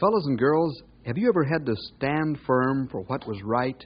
[0.00, 3.84] Fellows and girls, have you ever had to stand firm for what was right?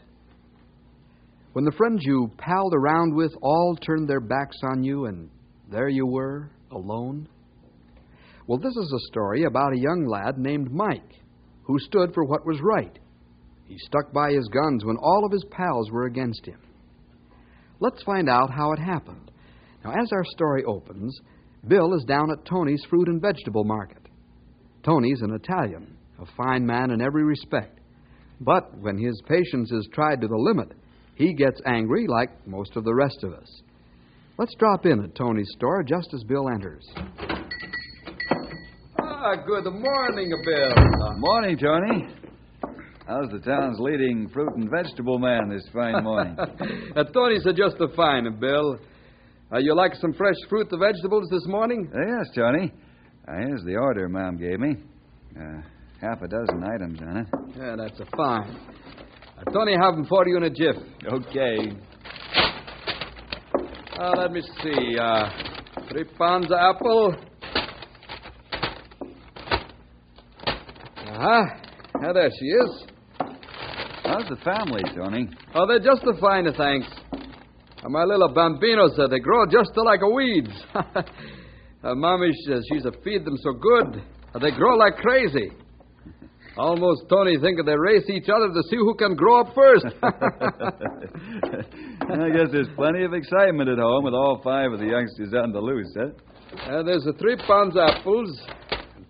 [1.55, 5.30] When the friends you palled around with all turned their backs on you and
[5.71, 7.29] there you were, alone?
[8.47, 11.15] Well, this is a story about a young lad named Mike
[11.62, 12.99] who stood for what was right.
[13.66, 16.60] He stuck by his guns when all of his pals were against him.
[17.80, 19.30] Let's find out how it happened.
[19.83, 21.18] Now, as our story opens,
[21.66, 24.02] Bill is down at Tony's fruit and vegetable market.
[24.85, 25.91] Tony's an Italian,
[26.23, 27.78] a fine man in every respect.
[28.40, 30.73] But when his patience is tried to the limit,
[31.15, 33.62] he gets angry like most of the rest of us.
[34.38, 36.84] Let's drop in at Tony's store just as Bill enters.
[38.98, 40.74] Ah, good morning, Bill.
[40.74, 42.09] Good Morning, Tony.
[43.06, 46.37] How's the town's leading fruit and vegetable man this fine morning?
[46.38, 48.78] uh, Tony said just a fine, Bill.
[49.52, 51.90] Uh, you like some fresh fruit and vegetables this morning?
[51.95, 52.73] Uh, yes, Tony.
[53.28, 54.76] Uh, here's the order Mom gave me.
[56.03, 57.27] Half a dozen items on it.
[57.57, 58.59] Yeah, that's a fine.
[59.39, 60.75] Uh, Tony, have them for you in a jiff.
[61.07, 61.77] Okay.
[63.97, 64.99] Uh, let me see.
[64.99, 65.31] Uh,
[65.93, 67.15] three pounds of apple.
[71.06, 71.45] Uh-huh.
[72.00, 72.84] Now, there she is.
[74.03, 75.28] How's the family, Tony?
[75.55, 76.89] Oh, they're just the finest, thanks.
[77.12, 80.51] Uh, my little bambinos, they grow just like a weeds.
[80.75, 84.03] uh, Mommy says she's a feed them so good.
[84.35, 85.53] Uh, they grow like crazy.
[86.57, 89.87] Almost Tony thinking they race each other to see who can grow up first.
[90.03, 90.11] I
[92.29, 95.61] guess there's plenty of excitement at home with all five of the youngsters on the
[95.61, 96.09] loose, huh?
[96.71, 98.39] Uh, there's the three pounds apples.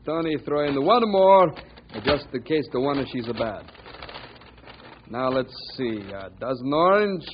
[0.07, 1.53] Tony throw in the one more,
[2.05, 3.65] just in case the one she's a bad.
[5.11, 6.01] Now let's see.
[6.15, 7.25] A dozen orange.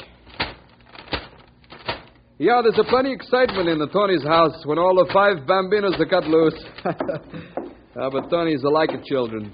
[2.39, 6.07] Yeah, there's a plenty excitement in the Tony's house when all the five bambinos are
[6.07, 6.65] cut loose.
[6.85, 9.53] uh, but Tony's a like of children.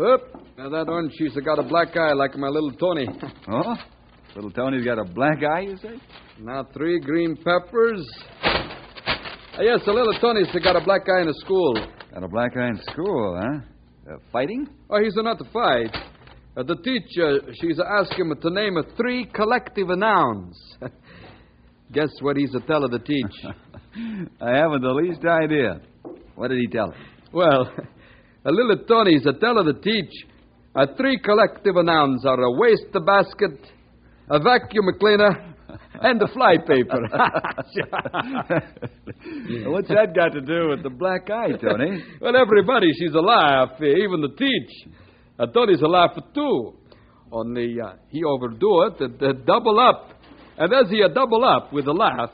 [0.00, 0.22] Oop,
[0.58, 3.06] now that orange she's got a black eye like my little Tony.
[3.48, 3.76] oh?
[4.34, 6.00] Little Tony's got a black eye, you say?
[6.40, 8.04] Now three green peppers.
[8.42, 11.74] Uh, yes, the little Tony's got a black eye in the school.
[12.12, 14.12] Got a black eye in school, huh?
[14.12, 14.66] Uh, fighting?
[14.90, 15.96] Oh, he's not to fight.
[16.56, 20.60] Uh, the teacher, she's asked him to name a three collective nouns.
[21.92, 23.44] Guess what he's a tell her to teach?
[24.40, 25.80] I haven't the least idea.
[26.34, 26.96] What did he tell her?
[27.32, 27.70] Well,
[28.44, 30.12] a little Tony's a teller to teach.
[30.76, 33.60] A three collective nouns are a waste basket,
[34.28, 35.54] a vacuum cleaner,
[36.02, 37.00] and a fly paper.
[39.70, 42.02] What's that got to do with the black eye, Tony?
[42.20, 44.88] well, everybody, she's a laugh, even the teach.
[45.38, 46.74] Uh, Tony's a laugh too.
[47.32, 50.10] Only uh, he overdo it and uh, double up.
[50.56, 52.30] And as he double up with a laugh,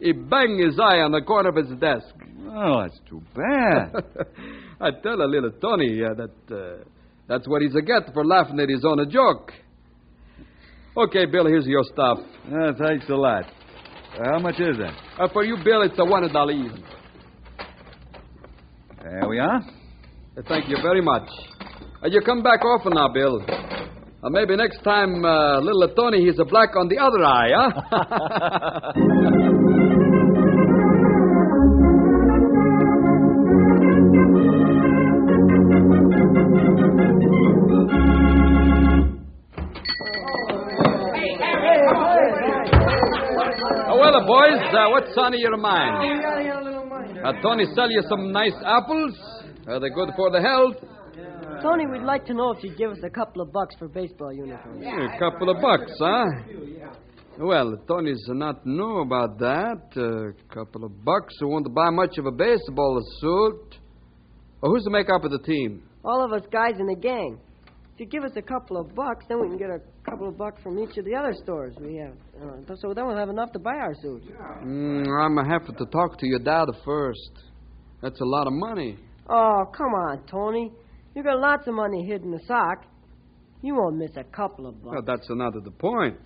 [0.00, 2.12] he bang his eye on the corner of his desk.
[2.56, 3.92] Oh, that's too bad.
[4.80, 6.84] I tell a little Tony uh, that uh,
[7.26, 9.50] that's what he's a get for laughing at his own joke.
[10.96, 12.18] Okay, Bill, here's your stuff.
[12.46, 13.44] Uh, thanks a lot.
[14.24, 14.94] how much is that?
[15.18, 16.84] Uh, for you, Bill, it's a one dollar even.
[19.02, 19.60] There we are.
[20.46, 21.28] thank you very much.
[22.04, 23.44] Uh, you come back often now, Bill.
[24.22, 27.50] Uh, maybe next time, uh, little Tony, he's a black on the other eye,
[29.02, 29.72] huh?
[44.26, 46.22] boys, uh, what's on your mind?
[47.24, 49.14] Uh, Tony sell you some nice apples?
[49.66, 50.76] Are they good for the health?
[51.62, 54.32] Tony, we'd like to know if you'd give us a couple of bucks for baseball
[54.32, 54.82] uniforms.
[54.82, 56.26] Yeah, a couple of bucks, huh?
[57.38, 59.82] Well, Tony's not know about that.
[59.96, 63.78] A uh, couple of bucks who won't buy much of a baseball suit.
[64.60, 65.82] Well, who's the make up of the team?
[66.04, 67.38] All of us guys in the gang.
[67.94, 70.36] If you give us a couple of bucks, then we can get a couple of
[70.36, 72.14] bucks from each of the other stores we have.
[72.40, 74.26] Uh, so then we'll have enough to buy our suits.
[74.62, 77.30] Mm, I'm going to have to talk to your dad first.
[78.02, 78.98] That's a lot of money.
[79.28, 80.72] Oh, come on, Tony.
[81.14, 82.84] You got lots of money hid in the sock.
[83.62, 84.94] You won't miss a couple of bucks.
[84.94, 86.18] Well, that's another the point.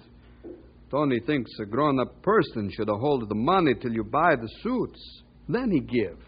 [0.90, 5.22] Tony thinks a grown-up person should hold the money till you buy the suits.
[5.48, 6.18] Then he give.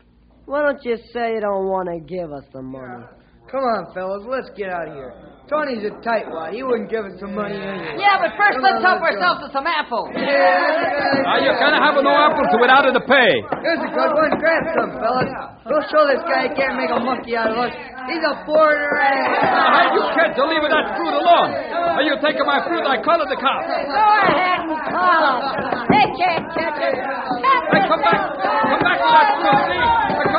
[0.44, 3.04] Why don't you say you don't want to give us the money?
[3.50, 5.14] Come on, fellas, let's get out of here.
[5.50, 6.54] Tony's a tightwad.
[6.54, 7.98] He wouldn't give us some money anyway.
[7.98, 10.14] Yeah, but first let's help ourselves to some apples.
[10.14, 11.26] Yeah.
[11.26, 13.34] Now, you can't have no apples without of the pay.
[13.58, 14.30] Here's a good one.
[14.38, 15.26] Grab some, fellas.
[15.66, 17.74] Go show this guy he can't make a monkey out of us.
[18.06, 18.94] He's a foreigner.
[19.02, 21.50] Hey, you kids are leaving that fruit alone.
[21.98, 22.86] Are you taking my fruit?
[22.86, 23.66] I call it the cops.
[23.66, 25.44] Go ahead and call us.
[25.90, 26.94] They can't catch us.
[26.94, 28.22] Hey, come back.
[28.38, 30.29] Come back to that fruit, see?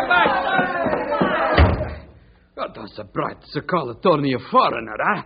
[2.61, 2.67] Hey.
[2.67, 5.23] God, that's a bright to call a Tony a foreigner, huh?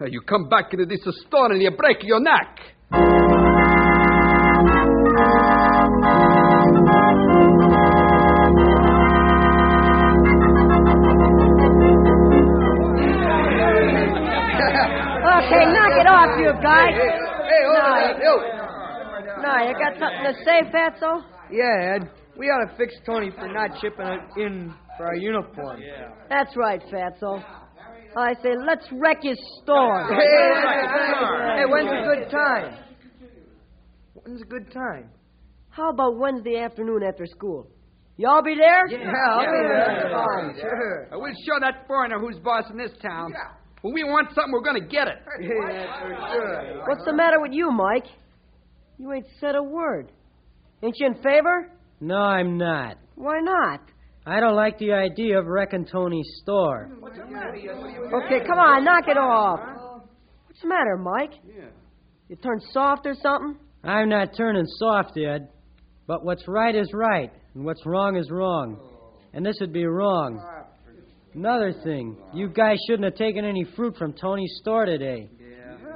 [0.00, 2.58] Uh, You come back into this store and you break your neck.
[14.28, 16.94] Okay, knock it off, you guys.
[16.94, 18.18] Hey, on.
[18.18, 18.34] you- Yo.
[19.42, 21.22] No, you got something to say, Fatso?
[21.50, 22.10] Yeah, Ed.
[22.36, 25.80] We ought to fix Tony for not chipping in for our uniform.
[26.28, 27.42] That's right, Fatso.
[28.16, 30.08] I say, let's wreck his store.
[30.08, 32.78] Hey, hey, hey, when's a good time?
[34.14, 35.10] When's a good time?
[35.70, 37.68] How about Wednesday afternoon after school?
[38.16, 38.88] Y'all be there?
[38.88, 40.10] Yeah, I'll be there.
[40.10, 41.08] Fine, sure.
[41.14, 43.32] Uh, We'll show that foreigner who's boss in this town.
[43.82, 45.14] When we want something, we're going to get it.
[45.40, 46.82] Yeah, for sure.
[46.88, 48.06] What's the matter with you, Mike?
[48.98, 50.10] You ain't said a word.
[50.82, 51.70] Ain't you in favor?
[52.00, 52.96] No, I'm not.
[53.14, 53.80] Why not?
[54.28, 56.90] I don't like the idea of wrecking Tony's store.
[56.92, 59.58] Okay, come on, knock it off.
[60.46, 61.32] What's the matter, Mike?
[62.28, 63.56] You turned soft or something?
[63.82, 65.48] I'm not turning soft, Ed.
[66.06, 68.78] But what's right is right, and what's wrong is wrong.
[69.32, 70.44] And this would be wrong.
[71.34, 75.30] Another thing, you guys shouldn't have taken any fruit from Tony's store today.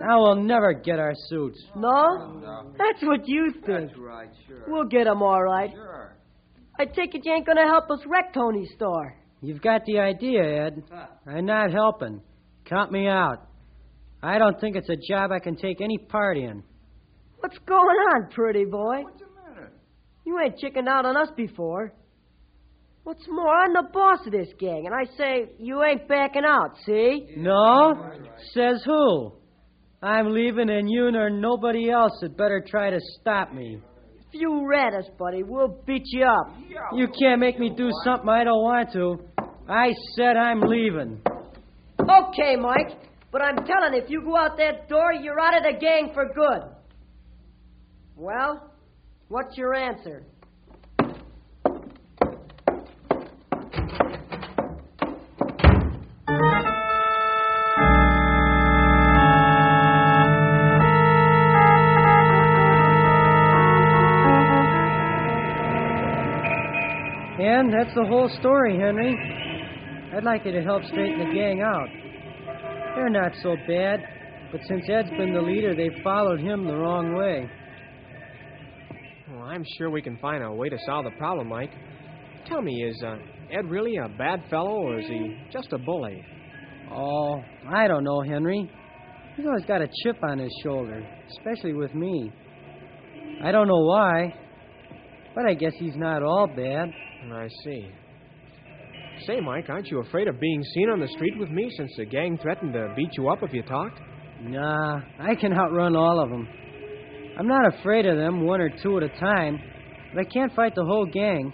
[0.01, 1.63] Now we'll never get our suits.
[1.77, 2.73] No?
[2.79, 3.91] That's what you think.
[3.91, 4.65] That's right, sure.
[4.69, 5.71] We'll get 'em all right.
[6.83, 9.15] I take it you ain't gonna help us wreck Tony's store.
[9.41, 10.83] You've got the idea, Ed.
[11.29, 12.21] I'm not helping.
[12.65, 13.47] Count me out.
[14.21, 16.65] I don't think it's a job I can take any part in.
[17.39, 19.05] What's going on, pretty boy?
[19.05, 19.73] What's the matter?
[20.25, 21.93] You ain't chickened out on us before.
[23.05, 26.77] What's more, I'm the boss of this gang, and I say you ain't backing out,
[26.85, 27.29] see?
[27.37, 28.11] No?
[28.55, 29.35] Says who?
[30.03, 33.81] I'm leaving, and you nor nobody else had better try to stop me.
[34.33, 36.57] If you rat us, buddy, we'll beat you up.
[36.95, 39.19] You can't make me do something I don't want to.
[39.69, 41.21] I said I'm leaving.
[42.01, 42.99] Okay, Mike,
[43.31, 46.13] but I'm telling you, if you go out that door, you're out of the gang
[46.15, 46.63] for good.
[48.17, 48.73] Well,
[49.29, 50.25] what's your answer?
[67.73, 69.17] That's the whole story, Henry.
[70.15, 71.89] I'd like you to help straighten the gang out.
[72.95, 73.99] They're not so bad,
[74.53, 77.49] but since Ed's been the leader, they've followed him the wrong way.
[79.31, 81.73] Well, I'm sure we can find a way to solve the problem, Mike.
[82.47, 83.17] Tell me, is uh,
[83.51, 86.23] Ed really a bad fellow, or is he just a bully?
[86.93, 88.71] Oh, I don't know, Henry.
[89.35, 91.03] He's always got a chip on his shoulder,
[91.39, 92.31] especially with me.
[93.43, 94.35] I don't know why,
[95.35, 96.91] but I guess he's not all bad.
[97.31, 97.89] I see.
[99.27, 102.05] Say, Mike, aren't you afraid of being seen on the street with me since the
[102.05, 104.01] gang threatened to beat you up if you talked?
[104.41, 106.49] Nah, I can outrun all of them.
[107.39, 109.61] I'm not afraid of them, one or two at a time,
[110.13, 111.53] but I can't fight the whole gang.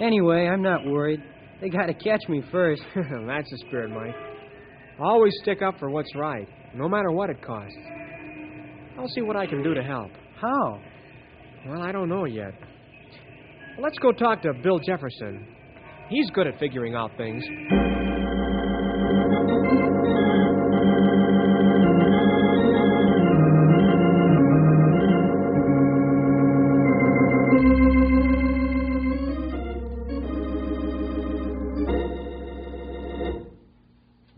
[0.00, 1.20] Anyway, I'm not worried.
[1.60, 2.82] They gotta catch me first.
[2.94, 4.14] That's the spirit, Mike.
[5.00, 7.76] Always stick up for what's right, no matter what it costs.
[8.98, 10.10] I'll see what I can do to help.
[10.40, 10.80] How?
[11.66, 12.54] Well, I don't know yet.
[13.78, 15.46] Let's go talk to Bill Jefferson.
[16.08, 17.42] He's good at figuring out things.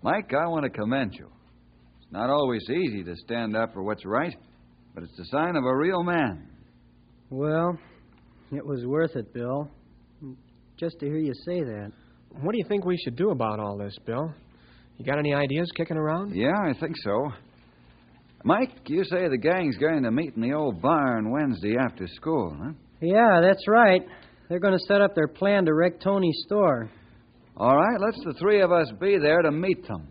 [0.03, 1.27] Mike, I want to commend you.
[1.99, 4.37] It's not always easy to stand up for what's right,
[4.95, 6.51] but it's the sign of a real man.
[7.31, 7.79] Well,
[8.57, 9.71] it was worth it, Bill.
[10.77, 11.93] Just to hear you say that.
[12.41, 14.33] What do you think we should do about all this, Bill?
[14.99, 16.35] You got any ideas kicking around?
[16.35, 17.33] Yeah, I think so.
[18.45, 22.57] Mike, you say the gang's going to meet in the old barn Wednesday after school,
[22.61, 22.73] huh?
[23.01, 24.03] Yeah, that's right.
[24.49, 26.91] They're going to set up their plan to wreck Tony's store.
[27.57, 30.09] All right, let's the three of us be there to meet them.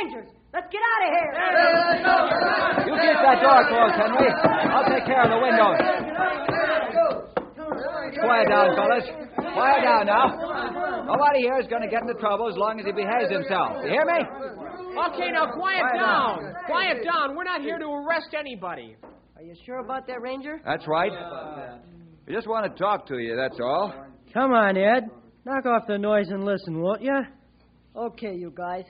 [0.00, 0.28] Rangers!
[0.52, 1.30] Let's get out of here!
[2.88, 4.30] You keep that door closed, Henry.
[4.72, 5.78] I'll take care of the windows.
[8.20, 9.04] Quiet down, fellas.
[9.36, 11.04] Quiet down now.
[11.06, 13.76] Nobody here is going to get into trouble as long as he behaves himself.
[13.84, 14.20] You hear me?
[15.12, 16.42] Okay, now quiet, Quiet down.
[16.42, 16.54] down.
[16.66, 17.36] Quiet down.
[17.36, 18.96] We're not here to arrest anybody.
[19.36, 20.60] Are you sure about that, Ranger?
[20.64, 21.12] That's right.
[22.26, 23.92] We just want to talk to you, that's all.
[24.34, 25.04] Come on, Ed.
[25.44, 27.20] Knock off the noise and listen, won't you?
[27.96, 28.84] Okay, you guys.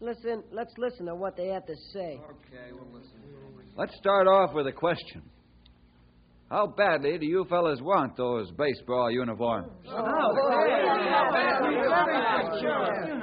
[0.00, 2.20] Listen, let's listen to what they have to say.
[2.30, 3.18] Okay, we'll listen.
[3.76, 5.22] Let's start off with a question.
[6.50, 9.70] How badly do you fellas want those baseball uniforms?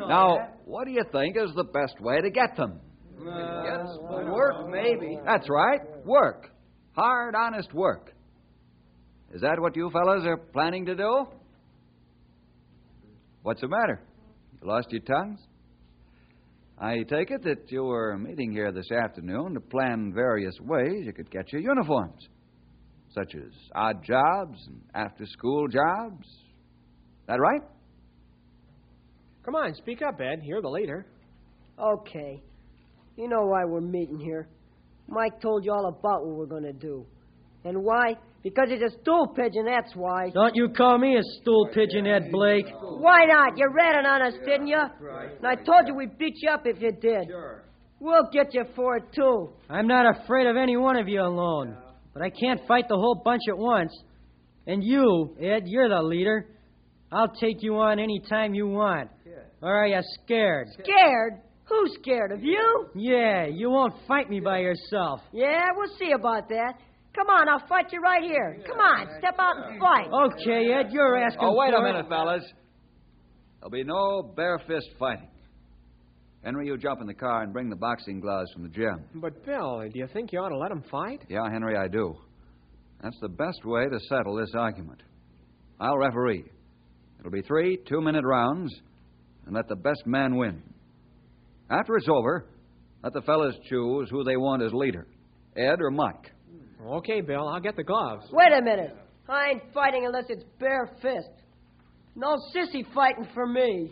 [0.07, 2.79] Now, what do you think is the best way to get them?
[3.19, 5.19] Yes, Work, maybe.
[5.25, 6.51] That's right, work.
[6.93, 8.13] Hard, honest work.
[9.33, 11.25] Is that what you fellas are planning to do?
[13.41, 14.01] What's the matter?
[14.61, 15.39] You lost your tongues?
[16.77, 21.13] I take it that you were meeting here this afternoon to plan various ways you
[21.13, 22.27] could get your uniforms,
[23.13, 26.27] such as odd jobs and after school jobs.
[27.27, 27.61] That right?
[29.45, 30.41] Come on, speak up, Ed.
[30.43, 31.05] You're the leader.
[31.79, 32.41] Okay.
[33.15, 34.47] You know why we're meeting here.
[35.07, 37.05] Mike told you all about what we're going to do.
[37.63, 38.17] And why?
[38.45, 40.29] Because he's a stool pigeon, that's why.
[40.29, 42.67] Don't you call me a stool pigeon, Ed Blake.
[42.79, 43.57] Why not?
[43.57, 44.77] You ratted on us, didn't you?
[44.77, 47.27] And I told you we'd beat you up if you did.
[47.27, 47.63] Sure.
[47.99, 49.49] We'll get you for it, too.
[49.67, 51.75] I'm not afraid of any one of you alone.
[52.13, 53.91] But I can't fight the whole bunch at once.
[54.67, 56.45] And you, Ed, you're the leader.
[57.11, 59.09] I'll take you on any time you want.
[59.63, 60.67] Or are you scared?
[60.73, 61.41] Scared?
[61.63, 62.89] Who's scared of you?
[62.93, 65.21] Yeah, you won't fight me by yourself.
[65.33, 66.75] Yeah, we'll see about that.
[67.15, 68.57] Come on, I'll fight you right here.
[68.67, 70.07] Come on, step out and fight.
[70.11, 71.93] Okay, Ed, you're asking Oh, wait a for it.
[71.93, 72.43] minute, fellas.
[73.59, 75.29] There'll be no bare fist fighting.
[76.43, 78.99] Henry, you jump in the car and bring the boxing gloves from the gym.
[79.15, 81.23] But, Bill, do you think you ought to let him fight?
[81.29, 82.15] Yeah, Henry, I do.
[83.01, 85.01] That's the best way to settle this argument.
[85.79, 86.45] I'll referee.
[87.19, 88.71] It'll be three two minute rounds,
[89.45, 90.61] and let the best man win.
[91.69, 92.45] After it's over,
[93.03, 95.07] let the fellas choose who they want as leader
[95.55, 96.31] Ed or Mike.
[96.85, 98.27] Okay, Bill, I'll get the gloves.
[98.31, 98.95] Wait a minute.
[99.27, 101.29] I ain't fighting unless it's bare fist.
[102.15, 103.91] No sissy fighting for me.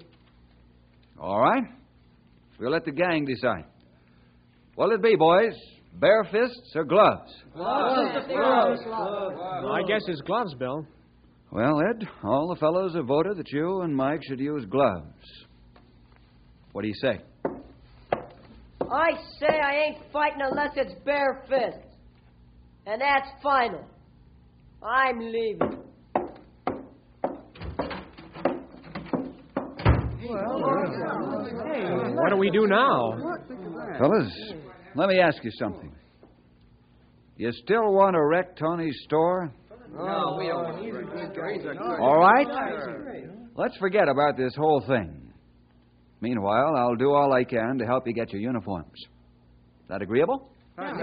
[1.20, 1.64] All right?
[2.60, 3.66] We'll let the gang decide.
[4.76, 5.54] What'll it be, boys?
[6.00, 7.32] Bare fists or gloves?
[7.56, 8.28] Gloves.
[8.28, 8.82] Gloves.
[8.86, 9.66] gloves.
[9.72, 10.86] I guess it's gloves, Bill.
[11.52, 15.46] Well, Ed, all the fellows have voted that you and Mike should use gloves.
[16.72, 17.22] What do you say?
[18.82, 21.93] I say I ain't fighting unless it's bare fist.
[22.86, 23.86] And that's final.
[24.82, 25.84] I'm leaving.
[32.16, 33.14] What do we do now?
[33.98, 34.54] Fellas,
[34.96, 35.94] let me ask you something.
[37.38, 39.54] You still want to wreck Tony's store?
[39.96, 40.82] No, we don't.
[40.82, 40.94] These
[41.36, 42.48] guys All right.
[43.56, 45.32] Let's forget about this whole thing.
[46.22, 48.94] Meanwhile, I'll do all I can to help you get your uniforms.
[48.96, 50.53] Is That agreeable?
[50.76, 51.00] Thanks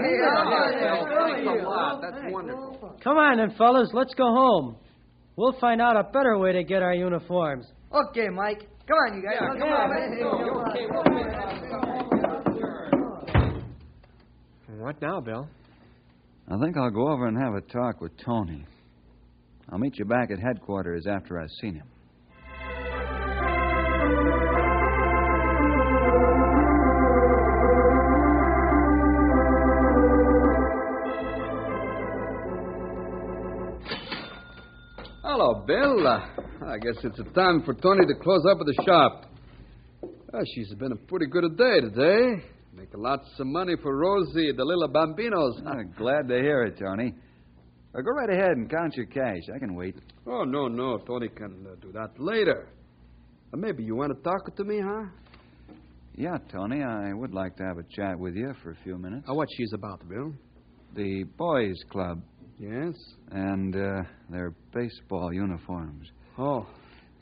[1.47, 2.01] a lot.
[2.01, 2.99] That's wonderful.
[3.03, 4.75] Come on then, fellas, let's go home.
[5.37, 7.65] We'll find out a better way to get our uniforms.
[8.09, 8.67] Okay, Mike.
[8.87, 9.39] Come on, you guys.
[9.59, 9.91] come on.
[14.79, 15.47] What now, Bill?
[16.49, 18.65] I think I'll go over and have a talk with Tony.
[19.69, 21.87] I'll meet you back at headquarters after I've seen him.
[35.71, 36.05] Bill.
[36.05, 36.19] Uh,
[36.67, 39.25] I guess it's a time for Tony to close up at the shop.
[40.03, 42.43] Uh, she's been a pretty good day today.
[42.73, 45.61] Making lots of money for Rosie, the little bambinos.
[45.65, 47.13] Ah, glad to hear it, Tony.
[47.95, 49.43] Uh, go right ahead and count your cash.
[49.55, 49.95] I can wait.
[50.27, 50.97] Oh, no, no.
[50.97, 52.67] Tony can uh, do that later.
[53.53, 55.05] Uh, maybe you want to talk to me, huh?
[56.17, 59.25] Yeah, Tony, I would like to have a chat with you for a few minutes.
[59.29, 60.33] Uh, what she's about, Bill?
[60.95, 62.21] The boys' club
[62.61, 62.93] Yes?
[63.31, 66.07] and uh, their baseball uniforms.
[66.37, 66.67] Oh,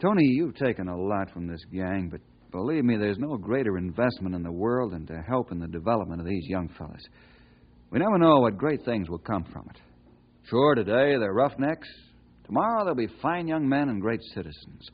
[0.01, 2.19] Tony, you've taken a lot from this gang, but
[2.51, 6.19] believe me, there's no greater investment in the world than to help in the development
[6.19, 7.01] of these young fellas.
[7.89, 9.77] We never know what great things will come from it.
[10.49, 11.87] Sure, today they're roughnecks.
[12.45, 14.89] Tomorrow they'll be fine young men and great citizens.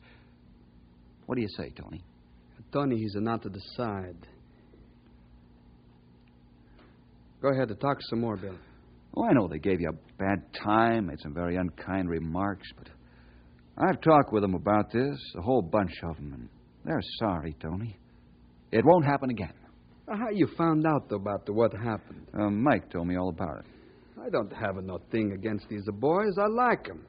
[1.26, 2.04] What do you say, Tony?
[2.72, 4.16] Tony, he's not to decide.
[7.42, 8.54] Go ahead to talk some more, Bill.
[9.16, 12.88] Oh, I know they gave you a bad time, made some very unkind remarks, but
[13.78, 16.48] I've talked with them about this, a whole bunch of them, and
[16.84, 17.96] they're sorry, Tony.
[18.72, 19.52] It won't happen again.
[20.08, 22.26] How you found out about the, what happened?
[22.38, 23.64] Uh, Mike told me all about it.
[24.20, 26.36] I don't have no thing against these boys.
[26.38, 27.04] I like 'em.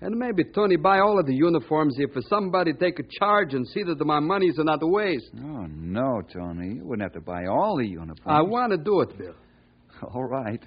[0.00, 3.84] And maybe Tony buy all of the uniforms if somebody take a charge and see
[3.84, 5.30] that my money's not waste.
[5.38, 6.74] Oh, no, Tony.
[6.74, 8.22] You wouldn't have to buy all the uniforms.
[8.26, 9.34] I want to do it, Bill.
[10.14, 10.60] All right.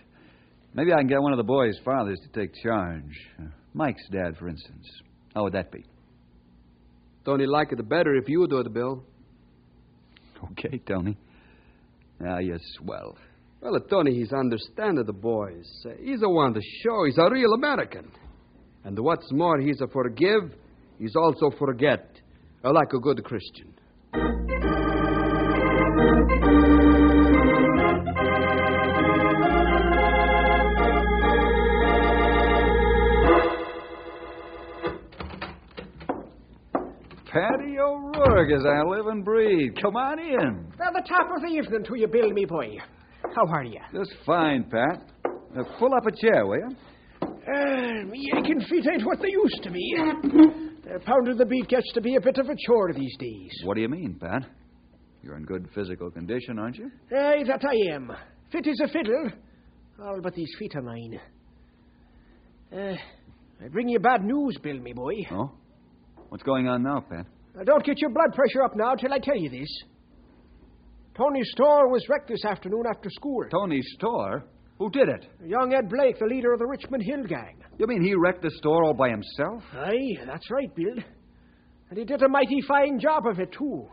[0.75, 3.17] Maybe I can get one of the boys' fathers to take charge.
[3.73, 4.85] Mike's dad, for instance.
[5.33, 5.85] How would that be?
[7.23, 9.01] Tony like it the better if you do it, Bill.
[10.51, 11.17] Okay, Tony.
[12.21, 13.17] Ah, you're swell.
[13.61, 15.65] Well, Tony, he's understanding the boys.
[16.03, 17.05] He's a one to show.
[17.05, 18.11] He's a real American.
[18.83, 20.53] And what's more, he's a forgive.
[20.99, 22.11] He's also forget,
[22.63, 23.73] like a good Christian.
[38.53, 39.73] As I live and breathe.
[39.81, 40.71] Come on in.
[40.77, 42.77] Well, the top of the evening to you, Bill, me boy.
[43.35, 43.79] How are you?
[43.93, 45.01] Just fine, Pat.
[45.25, 46.75] Uh, pull up a chair, will you?
[47.23, 49.95] Uh, me aching feet ain't what they used to be.
[49.97, 53.51] Uh, pounding the beat gets to be a bit of a chore these days.
[53.63, 54.43] What do you mean, Pat?
[55.23, 56.91] You're in good physical condition, aren't you?
[57.11, 58.11] Aye, that I am.
[58.51, 59.29] Fit as a fiddle.
[60.03, 61.19] All but these feet of mine.
[62.71, 62.95] Uh,
[63.63, 65.13] I bring you bad news, Bill, me boy.
[65.31, 65.51] Oh?
[66.29, 67.25] What's going on now, Pat?
[67.55, 69.69] Now, don't get your blood pressure up now till I tell you this.
[71.15, 73.45] Tony's store was wrecked this afternoon after school.
[73.49, 74.43] Tony's store?
[74.79, 75.25] Who did it?
[75.45, 77.63] Young Ed Blake, the leader of the Richmond Hill gang.
[77.79, 79.63] You mean he wrecked the store all by himself?
[79.73, 80.97] Aye, that's right, Bill.
[81.89, 83.87] And he did a mighty fine job of it, too.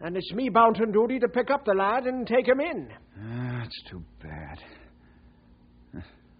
[0.00, 2.88] And it's me bound and duty to pick up the lad and take him in.
[3.22, 4.58] Ah, That's too bad.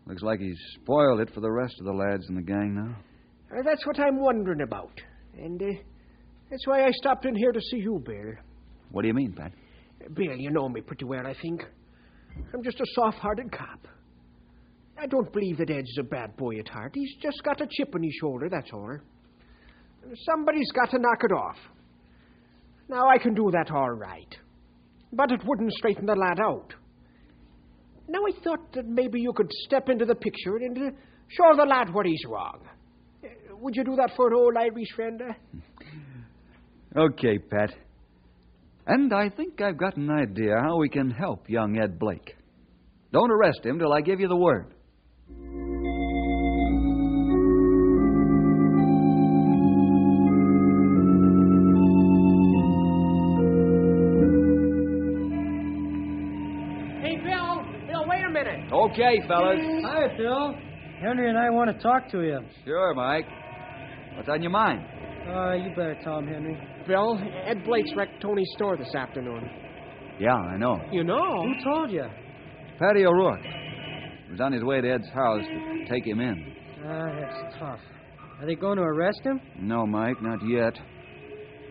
[0.07, 2.97] Looks like he's spoiled it for the rest of the lads in the gang now.
[3.57, 4.93] Uh, that's what I'm wondering about.
[5.39, 5.67] And uh,
[6.51, 8.35] that's why I stopped in here to see you, Bill.
[8.91, 9.53] What do you mean, Pat?
[10.15, 11.63] Bill, you know me pretty well, I think.
[12.53, 13.87] I'm just a soft hearted cop.
[14.99, 16.93] I don't believe that Ed's a bad boy at heart.
[16.95, 18.99] He's just got a chip on his shoulder, that's all.
[20.31, 21.57] Somebody's got to knock it off.
[22.89, 24.35] Now, I can do that all right.
[25.13, 26.75] But it wouldn't straighten the lad out.
[28.09, 30.91] Now, I thought that maybe you could step into the picture and uh,
[31.29, 32.61] show the lad where he's wrong.
[33.65, 35.23] Would you do that for an old Irish friend?
[35.23, 37.01] uh?
[37.01, 37.75] Okay, Pat.
[38.87, 42.37] And I think I've got an idea how we can help young Ed Blake.
[43.11, 44.67] Don't arrest him till I give you the word.
[57.01, 57.65] Hey, Bill!
[57.87, 58.71] Bill, wait a minute.
[58.71, 59.59] Okay, fellas.
[59.85, 60.55] Hi, Bill.
[61.01, 62.41] Henry and I want to talk to you.
[62.67, 63.25] Sure, Mike.
[64.17, 64.85] What's on your mind?
[65.29, 66.59] Uh, you better tell him, Henry.
[66.87, 69.49] Bill, Ed Blake's wrecked Tony's store this afternoon.
[70.21, 70.81] Yeah, I know.
[70.93, 71.43] You know?
[71.43, 72.05] Who told you?
[72.79, 73.43] Patty O'Rourke.
[73.43, 76.55] He was on his way to Ed's house to take him in.
[76.85, 77.81] Ah, that's tough.
[78.41, 79.41] Are they going to arrest him?
[79.59, 80.75] No, Mike, not yet.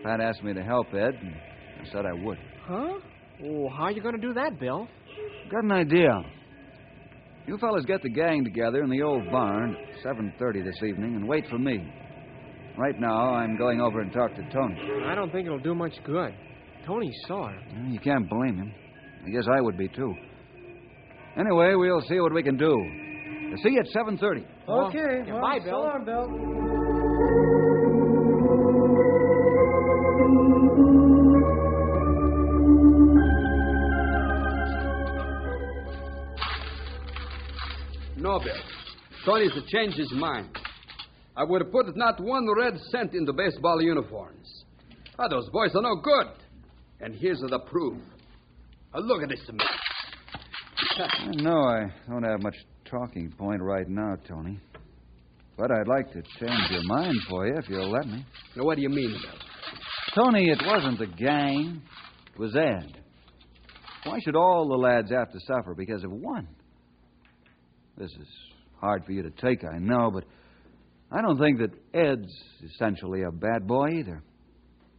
[0.02, 1.34] Pat asked me to help Ed, and
[1.80, 2.38] I said I would.
[2.66, 2.98] Huh?
[3.44, 4.88] Oh, how are you going to do that, Bill?
[5.50, 6.20] Got an idea.
[7.46, 11.28] You fellas get the gang together in the old barn at 7.30 this evening and
[11.28, 11.92] wait for me.
[12.76, 14.76] Right now, I'm going over and talk to Tony.
[15.06, 16.34] I don't think it'll do much good.
[16.86, 17.54] Tony's sore.
[17.72, 18.72] Well, You can't blame him.
[19.24, 20.12] I guess I would be, too.
[21.38, 22.74] Anyway, we'll see what we can do.
[23.62, 24.44] See you at 7.30.
[24.68, 24.98] Okay.
[25.26, 27.34] yeah, well, bye, so long, Bill.
[38.16, 38.54] No, Bill.
[39.24, 40.48] Tony's to change his mind.
[41.36, 44.64] I would have put not one red cent into baseball uniforms.
[45.18, 46.28] Ah, those boys are no good.
[47.00, 47.98] And here's the proof.
[48.92, 49.40] Ah, look at this.
[51.34, 54.60] No, I don't have much talking point right now, Tony.
[55.56, 58.24] But I'd like to change your mind for you if you'll let me.
[58.56, 60.24] Now, what do you mean, Bill?
[60.24, 61.82] Tony, it wasn't the gang.
[62.32, 63.00] It was Ed.
[64.04, 66.48] Why should all the lads have to suffer because of one?
[67.96, 68.28] This is
[68.80, 70.24] hard for you to take, I know, but
[71.14, 72.32] I don't think that Ed's
[72.64, 74.20] essentially a bad boy either.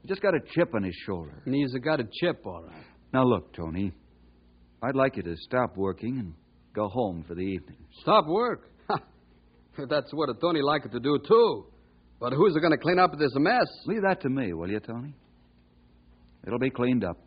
[0.01, 1.41] He just got a chip on his shoulder.
[1.45, 2.85] And he's got a chip, all right.
[3.13, 3.91] Now, look, Tony.
[4.81, 6.33] I'd like you to stop working and
[6.73, 7.77] go home for the evening.
[8.01, 8.69] Stop work?
[8.87, 11.65] That's what a Tony liked to do, too.
[12.19, 13.65] But who's going to clean up this mess?
[13.87, 15.13] Leave that to me, will you, Tony?
[16.47, 17.17] It'll be cleaned up.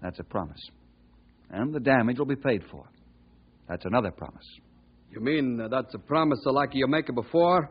[0.00, 0.60] That's a promise.
[1.50, 2.84] And the damage will be paid for.
[3.68, 4.46] That's another promise.
[5.10, 7.70] You mean uh, that's a promise like you make it before?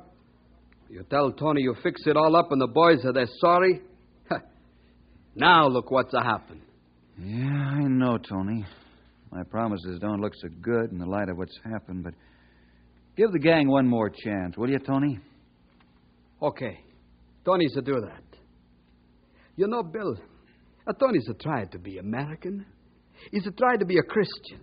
[0.89, 3.81] You tell Tony you fix it all up and the boys are they're sorry?
[5.35, 6.61] Now look what's a happened.
[7.19, 8.65] Yeah, I know, Tony.
[9.31, 12.13] My promises don't look so good in the light of what's happened, but
[13.15, 15.19] give the gang one more chance, will you, Tony?
[16.41, 16.79] Okay.
[17.45, 18.23] Tony's to do that.
[19.55, 20.15] You know, Bill,
[20.99, 22.65] Tony's a try to be American.
[23.31, 24.61] He's a try to be a Christian.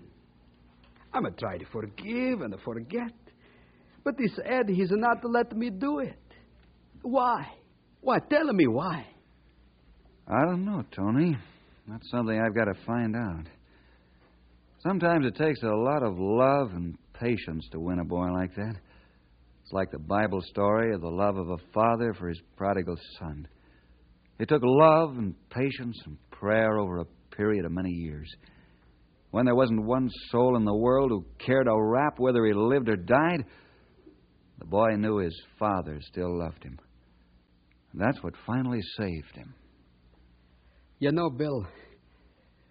[1.13, 3.13] I'm a try to forgive and to forget.
[4.05, 6.19] But this Ed, he's not to let me do it.
[7.03, 7.47] Why?
[8.03, 8.19] Why?
[8.31, 9.07] Tell me why.
[10.29, 11.37] I don't know, Tony.
[11.89, 13.47] That's something I've got to find out.
[14.83, 18.75] Sometimes it takes a lot of love and patience to win a boy like that.
[19.63, 23.49] It's like the Bible story of the love of a father for his prodigal son.
[24.39, 28.31] It took love and patience and prayer over a period of many years.
[29.31, 32.89] When there wasn't one soul in the world who cared a rap whether he lived
[32.89, 33.45] or died,
[34.59, 36.79] the boy knew his father still loved him.
[37.93, 39.55] And that's what finally saved him.
[40.99, 41.67] You know, Bill,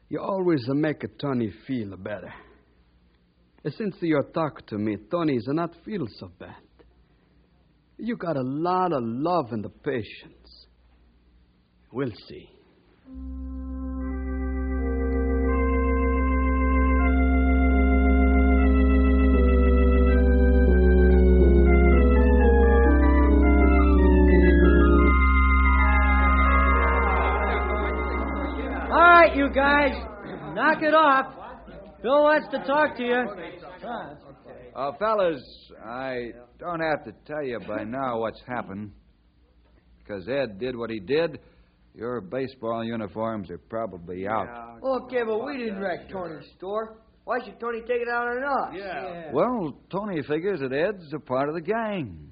[0.09, 2.33] you always make Tony feel better.
[3.65, 6.55] Since you talk to me, Tony's not feel so bad.
[7.97, 10.67] You got a lot of love and the patience.
[11.91, 12.49] We'll see.
[30.83, 31.33] It off.
[32.01, 33.23] Bill wants to talk to you.
[34.75, 35.41] Uh, fellas,
[35.85, 38.91] I don't have to tell you by now what's happened.
[39.99, 41.39] Because Ed did what he did,
[41.95, 44.79] your baseball uniforms are probably out.
[44.83, 46.97] Okay, but we didn't wreck Tony's store.
[47.23, 48.75] Why should Tony take it out on us?
[48.77, 49.31] Yeah.
[49.31, 52.31] Well, Tony figures that Ed's a part of the gang.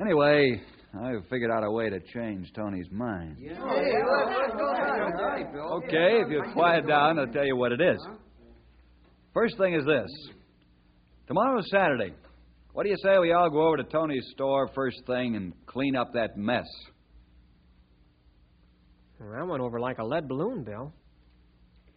[0.00, 0.60] Anyway,
[0.98, 3.36] I've figured out a way to change Tony's mind.
[3.38, 5.56] Hey, what- what's going on?
[5.84, 7.98] Okay, if you quiet down, I'll tell you what it is.
[9.32, 10.10] First thing is this.
[11.26, 12.14] Tomorrow's Saturday.
[12.72, 15.96] What do you say we all go over to Tony's store first thing and clean
[15.96, 16.66] up that mess?
[19.18, 20.92] Well, that went over like a lead balloon, Bill.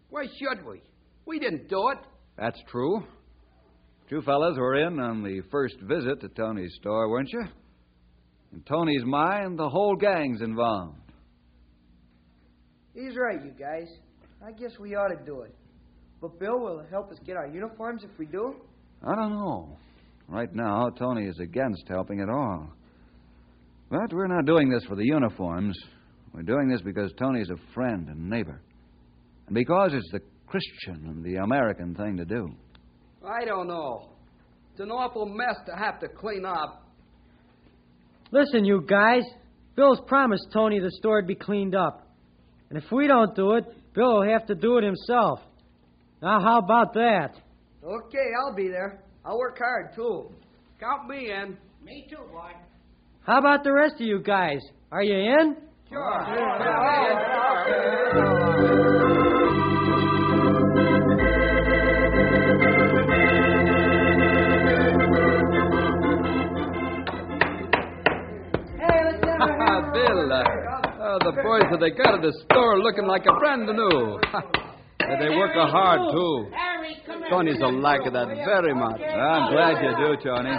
[0.09, 0.81] Why should we?
[1.25, 1.97] We didn't do it.
[2.37, 3.03] That's true.
[4.09, 7.43] You fellas were in on the first visit to Tony's store, weren't you?
[8.53, 10.97] In Tony's mind, the whole gang's involved.
[12.93, 13.87] He's right, you guys.
[14.45, 15.55] I guess we ought to do it.
[16.21, 18.55] But Bill will help us get our uniforms if we do.
[19.05, 19.77] I don't know.
[20.27, 22.69] Right now, Tony is against helping at all.
[23.89, 25.77] But we're not doing this for the uniforms.
[26.33, 28.61] We're doing this because Tony's a friend and neighbor.
[29.47, 32.49] And because it's the Christian and the American thing to do.
[33.25, 34.09] I don't know.
[34.71, 36.88] It's an awful mess to have to clean up.
[38.31, 39.23] Listen, you guys.
[39.75, 42.07] Bill's promised Tony the store'd be cleaned up.
[42.69, 45.39] And if we don't do it, Bill will have to do it himself.
[46.21, 47.31] Now, how about that?
[47.83, 49.01] Okay, I'll be there.
[49.25, 50.29] I'll work hard, too.
[50.79, 51.57] Count me in.
[51.83, 52.51] Me too, boy.
[53.25, 54.59] How about the rest of you guys?
[54.91, 55.55] Are you in?
[69.99, 73.67] Bill, uh, uh, the boys that they got at the store looking like a brand
[73.67, 74.19] new.
[74.99, 76.51] They work a hard, too.
[77.31, 79.01] Tony's a like that very much.
[79.01, 80.53] I'm glad you do, Tony.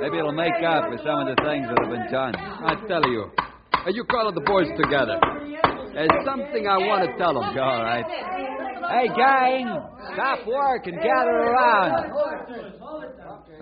[0.00, 2.34] Maybe it'll make up for some of the things that have been done.
[2.34, 3.30] I tell you.
[3.72, 5.20] Uh, you call the boys together.
[5.94, 7.44] There's something I want to tell them.
[7.44, 8.04] All right.
[8.90, 9.70] Hey, gang,
[10.14, 12.12] stop work and gather around.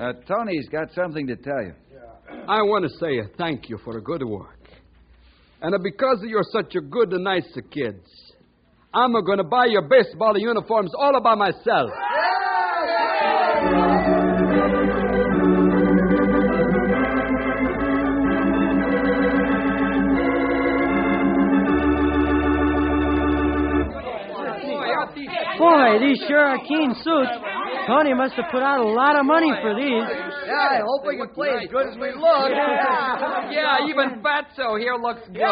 [0.00, 1.74] Uh, Tony's got something to tell you.
[2.48, 4.55] I want to say a thank you for a good work.
[5.62, 8.06] And because you're such a good and nice kids,
[8.92, 11.90] I'm going to buy your baseball uniforms all by myself.
[25.58, 27.55] Boy, these sure are keen suits.
[27.86, 30.02] Tony must have put out a lot of money for these.
[30.46, 32.50] Yeah, I hope we can play as good as we look.
[33.50, 35.42] Yeah, even Fatso here looks good.
[35.42, 35.50] oh,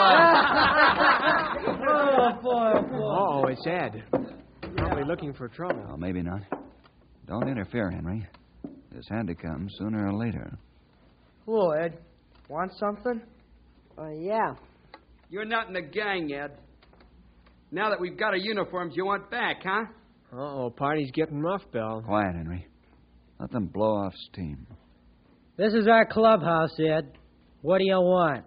[2.43, 2.99] boy, oh, boy.
[3.01, 4.05] Oh, it's Ed.
[4.77, 5.85] Probably looking for trouble.
[5.87, 6.43] Well, maybe not.
[7.27, 8.27] Don't interfere, Henry.
[8.93, 10.59] This had to come sooner or later.
[11.47, 11.99] Hello, Ed.
[12.49, 13.23] Want something?
[13.97, 14.55] Uh, yeah.
[15.31, 16.59] You're not in the gang Ed.
[17.71, 19.85] Now that we've got our uniforms, you want back, huh?
[20.37, 22.03] Uh-oh, party's getting rough, Bill.
[22.05, 22.67] Quiet, Henry.
[23.39, 24.67] Let them blow off steam.
[25.57, 27.13] This is our clubhouse, Ed.
[27.63, 28.45] What do you want?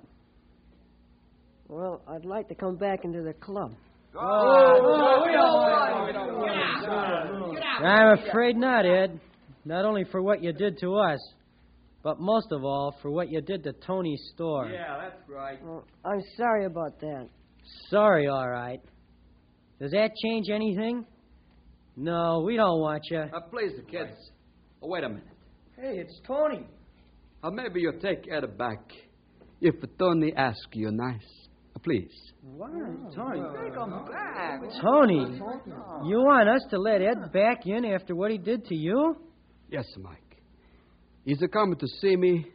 [1.70, 3.74] Well, I'd like to come back into the club.
[7.80, 9.20] I'm afraid not, Ed.
[9.64, 11.20] Not only for what you did to us,
[12.04, 14.70] but most of all for what you did to Tony's store.
[14.70, 15.64] Yeah, that's right.
[15.64, 17.30] Well, I'm sorry about that.
[17.90, 18.82] Sorry, all right.
[19.80, 21.06] Does that change anything?
[22.00, 23.18] No, we don't want you.
[23.18, 24.12] Uh, please, the kids.
[24.84, 25.24] Oh, wait a minute.
[25.76, 26.68] Hey, it's Tony.
[27.44, 28.80] Uh, maybe you'll take Ed back.
[29.62, 31.26] If Tony asks you nice.
[31.76, 32.12] Uh, please.
[32.44, 32.70] Why
[33.16, 33.42] Tony.
[33.64, 34.62] Take him back.
[34.80, 35.42] Tony,
[36.06, 39.18] you want us to let Ed back in after what he did to you?
[39.72, 40.38] Yes, Mike.
[41.26, 42.46] He's a coming to see me.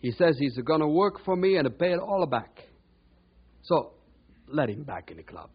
[0.00, 2.58] He says he's going to work for me and pay it all back.
[3.62, 3.92] So,
[4.48, 5.48] let him back in the club.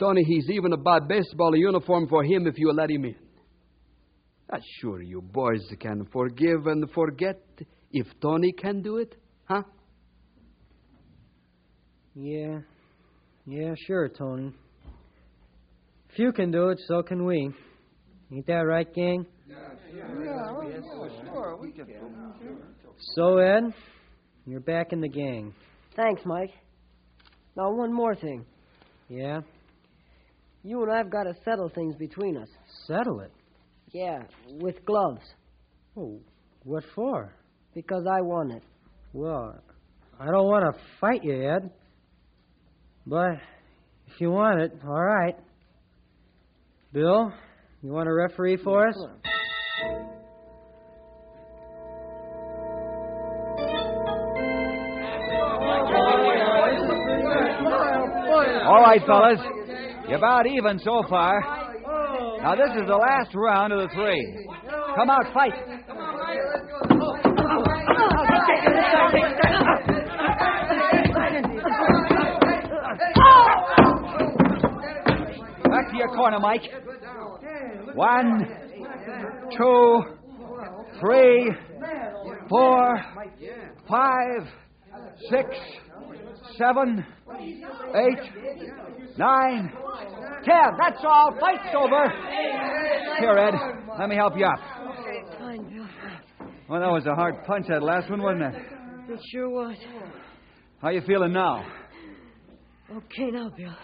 [0.00, 3.14] Tony, he's even a buy baseball uniform for him if you let him in.
[4.50, 7.38] Uh, sure, you boys can forgive and forget
[7.92, 9.62] if Tony can do it, huh?
[12.14, 12.60] Yeah.
[13.46, 14.52] Yeah, sure, Tony.
[16.08, 17.50] If you can do it, so can we.
[18.32, 19.26] Ain't that right, gang?
[19.46, 19.56] Yeah,
[21.30, 21.56] sure.
[21.60, 21.86] we can.
[23.14, 23.74] So, Ed,
[24.46, 25.54] you're back in the gang.
[25.94, 26.50] Thanks, Mike.
[27.54, 28.46] Now, one more thing.
[29.08, 29.40] Yeah?
[30.62, 32.48] You and I've got to settle things between us.
[32.86, 33.32] Settle it.
[33.92, 34.22] Yeah,
[34.60, 35.22] with gloves.
[35.96, 36.20] Oh,
[36.64, 37.32] what for?
[37.74, 38.62] Because I want it.
[39.12, 39.56] Well,
[40.18, 41.70] I don't want to fight you, Ed.
[43.06, 43.38] But
[44.06, 45.34] if you want it, all right.
[46.92, 47.32] Bill,
[47.82, 48.96] you want a referee for us?
[58.66, 59.59] All right, fellas.
[60.10, 61.40] You're about even so far.
[61.86, 62.38] Oh.
[62.42, 64.48] Now, this is the last round of the three.
[64.96, 65.54] Come out, fight.
[75.62, 76.62] Back to your corner, Mike.
[77.94, 78.48] One,
[79.56, 80.00] two,
[80.98, 81.52] three,
[82.48, 83.00] four,
[83.88, 84.48] five,
[85.30, 85.50] six,
[86.58, 87.06] seven,
[87.94, 88.18] eight,
[89.16, 89.72] nine,
[90.44, 90.76] ten.
[90.78, 91.36] That's all.
[91.40, 92.08] Fight's over.
[93.18, 93.54] Here, Ed.
[93.98, 94.58] Let me help you up.
[96.68, 98.62] Well, that was a hard punch, that last one, wasn't it?
[99.08, 99.76] It sure was.
[100.80, 101.64] How you feeling now?
[102.90, 103.74] Okay, now, Bill.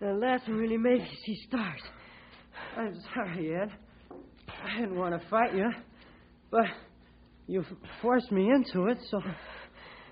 [0.00, 1.80] The last one really made me see stars.
[2.76, 3.70] I'm sorry, Ed.
[4.64, 5.70] I didn't want to fight you,
[6.50, 6.66] but
[7.46, 7.64] you
[8.02, 9.20] forced me into it, so.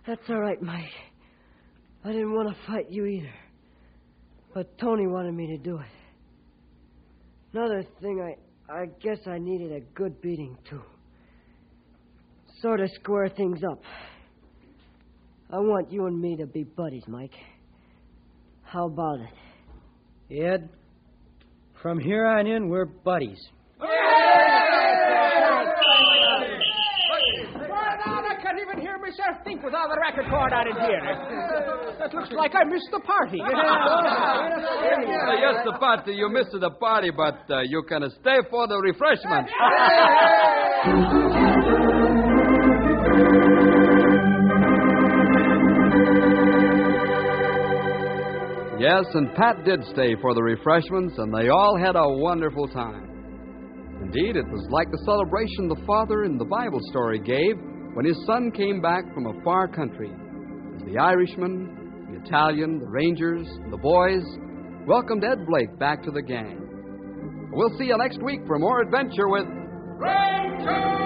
[0.07, 0.85] That's all right, Mike.
[2.05, 3.35] I didn't want to fight you either.
[4.57, 5.85] But Tony wanted me to do it.
[7.53, 10.81] Another thing, I, I guess I needed a good beating, too.
[12.62, 13.83] Sort of square things up.
[15.53, 17.35] I want you and me to be buddies, Mike.
[18.62, 20.42] How about it?
[20.42, 20.71] Ed,
[21.83, 23.51] from here on in, we're buddies.
[23.79, 23.90] Well,
[28.07, 28.97] now, I can't even hear
[29.57, 31.01] think without the record cord out in here.
[31.99, 33.40] That looks like I missed the party.
[33.40, 33.49] Uh,
[35.40, 36.12] yes, the party.
[36.12, 39.51] You missed the party, but uh, you can stay for the refreshments.
[48.79, 53.05] yes, and Pat did stay for the refreshments, and they all had a wonderful time.
[54.03, 57.57] Indeed, it was like the celebration the father in the Bible story gave
[57.97, 60.11] when his son came back from a far country.
[60.77, 64.23] As the Irishman, the Italian, the Rangers, the boys
[64.87, 67.49] welcomed Ed Blake back to the gang.
[67.53, 69.47] We'll see you next week for more adventure with
[69.97, 70.97] Ranger